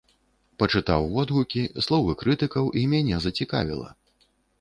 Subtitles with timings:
[0.61, 3.89] Пачытаў водгукі, словы крытыкаў і мяне зацікавіла.